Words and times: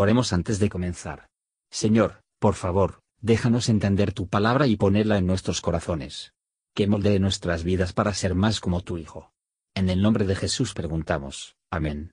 Oremos 0.00 0.32
antes 0.32 0.60
de 0.60 0.68
comenzar. 0.68 1.26
Señor, 1.72 2.20
por 2.38 2.54
favor, 2.54 3.00
déjanos 3.20 3.68
entender 3.68 4.12
tu 4.12 4.28
palabra 4.28 4.68
y 4.68 4.76
ponerla 4.76 5.18
en 5.18 5.26
nuestros 5.26 5.60
corazones. 5.60 6.34
Que 6.72 6.86
moldee 6.86 7.18
nuestras 7.18 7.64
vidas 7.64 7.92
para 7.92 8.14
ser 8.14 8.36
más 8.36 8.60
como 8.60 8.82
tu 8.82 8.96
Hijo. 8.96 9.32
En 9.74 9.90
el 9.90 10.00
nombre 10.00 10.24
de 10.24 10.36
Jesús 10.36 10.72
preguntamos. 10.72 11.56
Amén. 11.68 12.12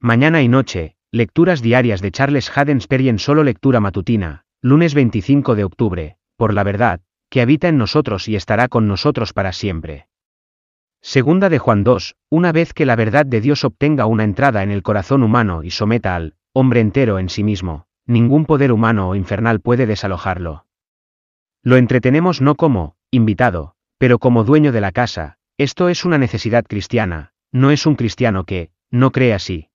Mañana 0.00 0.40
y 0.40 0.48
noche, 0.48 0.96
lecturas 1.10 1.60
diarias 1.60 2.00
de 2.00 2.12
Charles 2.12 2.50
Haddon 2.56 2.80
en 2.90 3.18
solo 3.18 3.44
lectura 3.44 3.78
matutina, 3.78 4.46
lunes 4.62 4.94
25 4.94 5.54
de 5.54 5.64
octubre, 5.64 6.16
por 6.36 6.54
la 6.54 6.64
verdad, 6.64 7.02
que 7.28 7.42
habita 7.42 7.68
en 7.68 7.76
nosotros 7.76 8.26
y 8.26 8.36
estará 8.36 8.68
con 8.68 8.88
nosotros 8.88 9.34
para 9.34 9.52
siempre. 9.52 10.08
Segunda 11.04 11.48
de 11.48 11.58
Juan 11.58 11.82
2, 11.82 12.14
una 12.30 12.52
vez 12.52 12.72
que 12.72 12.86
la 12.86 12.94
verdad 12.94 13.26
de 13.26 13.40
Dios 13.40 13.64
obtenga 13.64 14.06
una 14.06 14.22
entrada 14.22 14.62
en 14.62 14.70
el 14.70 14.84
corazón 14.84 15.24
humano 15.24 15.64
y 15.64 15.70
someta 15.70 16.14
al 16.14 16.36
hombre 16.52 16.78
entero 16.78 17.18
en 17.18 17.28
sí 17.28 17.42
mismo, 17.42 17.86
ningún 18.06 18.46
poder 18.46 18.70
humano 18.70 19.08
o 19.08 19.16
infernal 19.16 19.60
puede 19.60 19.86
desalojarlo. 19.86 20.64
Lo 21.64 21.76
entretenemos 21.76 22.40
no 22.40 22.54
como 22.54 22.94
invitado, 23.10 23.74
pero 23.98 24.20
como 24.20 24.44
dueño 24.44 24.70
de 24.70 24.80
la 24.80 24.92
casa, 24.92 25.38
esto 25.58 25.88
es 25.88 26.04
una 26.04 26.18
necesidad 26.18 26.64
cristiana, 26.64 27.32
no 27.50 27.72
es 27.72 27.84
un 27.84 27.96
cristiano 27.96 28.44
que 28.44 28.70
no 28.92 29.10
cree 29.10 29.34
así. 29.34 29.70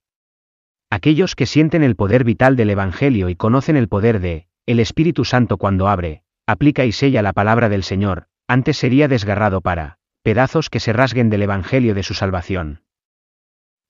Aquellos 0.89 1.35
que 1.35 1.45
sienten 1.45 1.83
el 1.83 1.97
poder 1.97 2.23
vital 2.23 2.55
del 2.55 2.69
Evangelio 2.69 3.27
y 3.27 3.35
conocen 3.35 3.75
el 3.75 3.89
poder 3.89 4.21
de 4.21 4.47
el 4.65 4.79
Espíritu 4.79 5.25
Santo 5.25 5.57
cuando 5.57 5.89
abre, 5.89 6.23
aplica 6.45 6.85
y 6.85 6.93
sella 6.93 7.21
la 7.21 7.33
palabra 7.33 7.67
del 7.67 7.83
Señor, 7.83 8.27
antes 8.47 8.77
sería 8.77 9.09
desgarrado 9.09 9.59
para 9.59 9.96
pedazos 10.27 10.69
que 10.69 10.81
se 10.81 10.91
rasguen 10.91 11.29
del 11.29 11.43
Evangelio 11.43 11.95
de 11.95 12.03
su 12.03 12.13
salvación. 12.13 12.81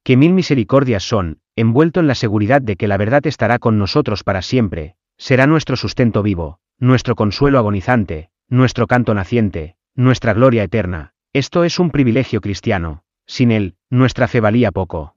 Que 0.04 0.18
mil 0.18 0.34
misericordias 0.34 1.02
son, 1.02 1.40
envuelto 1.56 2.00
en 2.00 2.06
la 2.06 2.14
seguridad 2.14 2.62
de 2.62 2.76
que 2.76 2.88
la 2.88 2.98
verdad 2.98 3.26
estará 3.26 3.58
con 3.58 3.80
nosotros 3.80 4.24
para 4.24 4.44
siempre, 4.44 4.98
será 5.18 5.48
nuestro 5.48 5.76
sustento 5.76 6.22
vivo, 6.22 6.60
nuestro 6.78 7.16
consuelo 7.16 7.58
agonizante, 7.58 8.30
nuestro 8.50 8.86
canto 8.86 9.16
naciente, 9.16 9.78
nuestra 9.96 10.34
gloria 10.34 10.62
eterna, 10.62 11.14
esto 11.34 11.64
es 11.64 11.80
un 11.80 11.90
privilegio 11.90 12.40
cristiano, 12.40 13.02
sin 13.26 13.50
él, 13.50 13.76
nuestra 13.90 14.28
fe 14.28 14.40
valía 14.40 14.72
poco. 14.72 15.16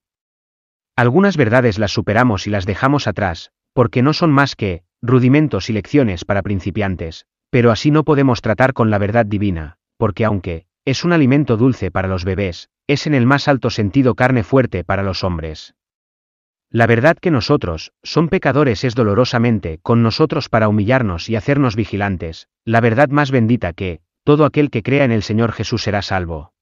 Algunas 0.97 1.37
verdades 1.37 1.79
las 1.79 1.93
superamos 1.93 2.47
y 2.47 2.51
las 2.51 2.65
dejamos 2.65 3.07
atrás, 3.07 3.53
porque 3.75 4.01
no 4.01 4.15
son 4.15 4.31
más 4.31 4.57
que, 4.57 4.85
rudimentos 5.03 5.69
y 5.69 5.75
lecciones 5.75 6.25
para 6.25 6.41
principiantes, 6.41 7.27
pero 7.51 7.71
así 7.71 7.91
no 7.91 8.05
podemos 8.05 8.41
tratar 8.41 8.73
con 8.73 8.89
la 8.89 8.97
verdad 8.97 9.27
divina, 9.27 9.77
porque 9.99 10.25
aunque, 10.25 10.65
es 10.85 11.05
un 11.05 11.13
alimento 11.13 11.57
dulce 11.57 11.91
para 11.91 12.09
los 12.09 12.25
bebés, 12.25 12.71
es 12.87 13.07
en 13.07 13.15
el 13.15 13.27
más 13.27 13.49
alto 13.49 13.71
sentido 13.71 14.15
carne 14.15 14.43
fuerte 14.43 14.85
para 14.85 15.03
los 15.03 15.25
hombres. 15.25 15.75
La 16.71 16.87
verdad 16.87 17.17
que 17.21 17.33
nosotros, 17.33 17.93
son 18.03 18.29
pecadores 18.29 18.85
es 18.85 18.95
dolorosamente 18.95 19.79
con 19.83 20.03
nosotros 20.03 20.49
para 20.49 20.69
humillarnos 20.69 21.29
y 21.29 21.35
hacernos 21.35 21.75
vigilantes, 21.75 22.49
la 22.65 22.81
verdad 22.81 23.09
más 23.09 23.33
bendita 23.33 23.73
que, 23.73 24.01
todo 24.23 24.45
aquel 24.45 24.71
que 24.71 24.85
crea 24.85 25.05
en 25.05 25.11
el 25.11 25.25
Señor 25.25 25.53
Jesús 25.53 25.83
será 25.83 26.03
salvo. 26.03 26.53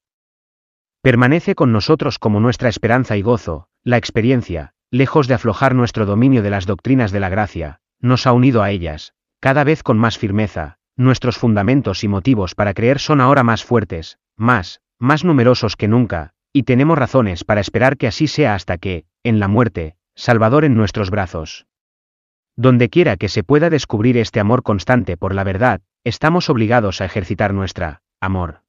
Permanece 1.01 1.53
con 1.53 1.71
nosotros 1.71 2.17
como 2.17 2.39
nuestra 2.39 2.69
esperanza 2.69 3.17
y 3.17 3.21
gozo, 3.21 3.67
la 3.83 3.97
experiencia, 3.97 4.73
lejos 4.89 5.27
de 5.27 5.35
aflojar 5.35 5.75
nuestro 5.75 6.07
dominio 6.07 6.41
de 6.41 6.49
las 6.49 6.65
doctrinas 6.65 7.11
de 7.11 7.19
la 7.19 7.29
gracia, 7.29 7.79
nos 7.99 8.25
ha 8.25 8.33
unido 8.33 8.63
a 8.63 8.71
ellas, 8.71 9.13
cada 9.39 9.63
vez 9.63 9.83
con 9.83 9.99
más 9.99 10.17
firmeza, 10.17 10.78
nuestros 10.99 11.37
fundamentos 11.37 12.03
y 12.03 12.09
motivos 12.09 12.55
para 12.55 12.73
creer 12.73 12.99
son 12.99 13.21
ahora 13.21 13.43
más 13.43 13.63
fuertes, 13.63 14.19
más, 14.35 14.81
más 14.99 15.23
numerosos 15.23 15.77
que 15.77 15.87
nunca, 15.87 16.33
y 16.51 16.63
tenemos 16.63 16.97
razones 16.97 17.45
para 17.45 17.61
esperar 17.61 17.95
que 17.95 18.07
así 18.07 18.27
sea 18.27 18.53
hasta 18.53 18.77
que, 18.77 19.05
en 19.23 19.39
la 19.39 19.47
muerte, 19.47 19.95
Salvador 20.15 20.65
en 20.65 20.75
nuestros 20.75 21.09
brazos. 21.09 21.67
Donde 22.57 22.89
quiera 22.89 23.15
que 23.15 23.29
se 23.29 23.43
pueda 23.43 23.69
descubrir 23.69 24.17
este 24.17 24.41
amor 24.41 24.61
constante 24.61 25.15
por 25.15 25.33
la 25.33 25.45
verdad, 25.45 25.79
estamos 26.03 26.49
obligados 26.49 26.99
a 26.99 27.05
ejercitar 27.05 27.53
nuestra 27.53 28.01
amor. 28.19 28.63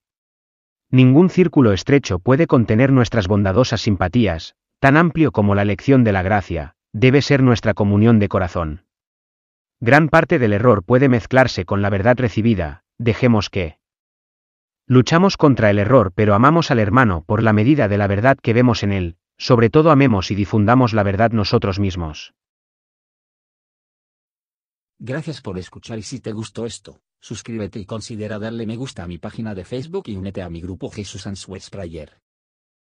Ningún 0.89 1.31
círculo 1.31 1.73
estrecho 1.73 2.21
puede 2.21 2.47
contener 2.47 2.93
nuestras 2.93 3.27
bondadosas 3.27 3.81
simpatías, 3.81 4.55
tan 4.79 4.97
amplio 4.97 5.33
como 5.33 5.57
la 5.57 5.65
lección 5.65 6.05
de 6.05 6.13
la 6.13 6.23
gracia, 6.23 6.77
debe 6.93 7.23
ser 7.23 7.43
nuestra 7.43 7.75
comunión 7.75 8.21
de 8.21 8.29
corazón. 8.29 8.85
Gran 9.83 10.11
parte 10.11 10.39
del 10.39 10.53
error 10.53 10.85
puede 10.85 11.09
mezclarse 11.09 11.65
con 11.65 11.81
la 11.81 11.89
verdad 11.89 12.17
recibida, 12.19 12.85
dejemos 12.99 13.49
que. 13.49 13.79
Luchamos 14.87 15.39
contra 15.39 15.71
el 15.71 15.79
error 15.79 16.13
pero 16.15 16.35
amamos 16.35 16.71
al 16.71 16.81
hermano 16.81 17.25
por 17.25 17.43
la 17.43 17.55
medida 17.55 17.89
de 17.89 17.97
la 17.97 18.07
verdad 18.07 18.37
que 18.37 18.53
vemos 18.53 18.83
en 18.83 18.93
él, 18.93 19.17
sobre 19.39 19.71
todo 19.71 19.91
amemos 19.91 20.31
y 20.31 20.35
difundamos 20.35 20.93
la 20.93 21.03
verdad 21.03 21.31
nosotros 21.31 21.79
mismos. 21.79 22.35
Gracias 24.99 25.41
por 25.41 25.59
escuchar 25.59 25.99
y 25.99 26.03
si 26.03 26.21
te 26.21 26.33
gustó 26.33 26.67
esto, 26.67 27.01
suscríbete 27.19 27.79
y 27.79 27.87
considera 27.87 28.39
darle 28.39 28.67
me 28.67 28.77
gusta 28.77 29.05
a 29.05 29.07
mi 29.07 29.17
página 29.17 29.55
de 29.55 29.65
Facebook 29.65 30.05
y 30.09 30.17
únete 30.17 30.43
a 30.43 30.51
mi 30.51 30.61
grupo 30.61 30.91
Jesús 30.91 31.27
Answers 31.27 31.71
Prayer. 31.71 32.21